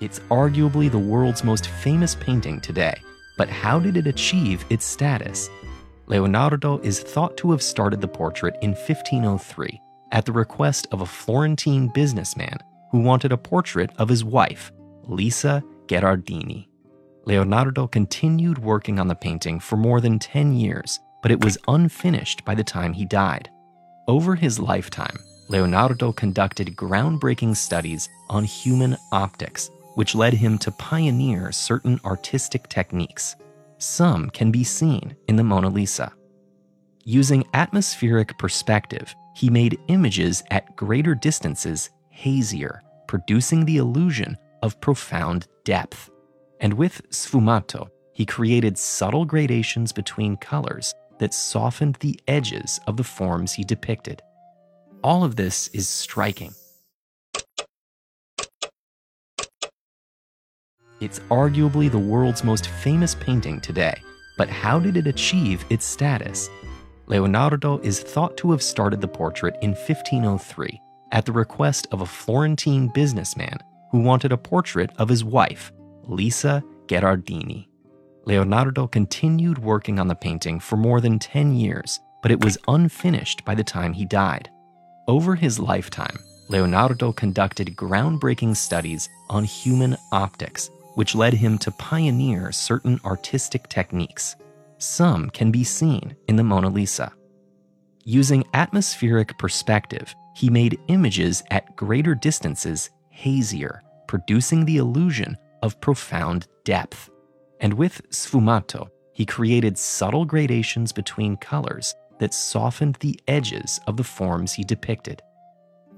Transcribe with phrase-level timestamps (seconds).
[0.00, 2.94] It's arguably the world's most famous painting today,
[3.36, 5.50] but how did it achieve its status?
[6.06, 9.80] Leonardo is thought to have started the portrait in 1503
[10.12, 12.58] at the request of a Florentine businessman
[12.92, 14.70] who wanted a portrait of his wife,
[15.02, 16.68] Lisa Gherardini.
[17.24, 22.44] Leonardo continued working on the painting for more than 10 years, but it was unfinished
[22.44, 23.50] by the time he died.
[24.06, 25.18] Over his lifetime,
[25.48, 33.34] Leonardo conducted groundbreaking studies on human optics, which led him to pioneer certain artistic techniques.
[33.78, 36.12] Some can be seen in the Mona Lisa.
[37.02, 45.48] Using atmospheric perspective, he made images at greater distances hazier, producing the illusion of profound
[45.64, 46.10] depth.
[46.60, 53.02] And with sfumato, he created subtle gradations between colors that softened the edges of the
[53.02, 54.22] forms he depicted.
[55.02, 56.54] All of this is striking.
[61.00, 63.94] It's arguably the world's most famous painting today,
[64.36, 66.50] but how did it achieve its status?
[67.06, 70.80] Leonardo is thought to have started the portrait in 1503
[71.12, 73.58] at the request of a Florentine businessman
[73.92, 75.72] who wanted a portrait of his wife,
[76.02, 77.68] Lisa Gherardini.
[78.24, 83.44] Leonardo continued working on the painting for more than 10 years, but it was unfinished
[83.44, 84.50] by the time he died.
[85.06, 92.50] Over his lifetime, Leonardo conducted groundbreaking studies on human optics, which led him to pioneer
[92.50, 94.34] certain artistic techniques.
[94.78, 97.12] Some can be seen in the Mona Lisa.
[98.02, 106.48] Using atmospheric perspective, he made images at greater distances hazier, producing the illusion of profound
[106.64, 107.08] depth.
[107.60, 114.02] And with sfumato, he created subtle gradations between colors that softened the edges of the
[114.02, 115.22] forms he depicted.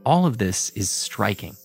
[0.04, 1.56] All of this is striking